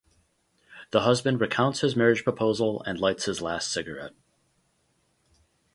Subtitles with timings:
[0.89, 4.15] The husband recounts his marriage proposal and lights his last cigarette.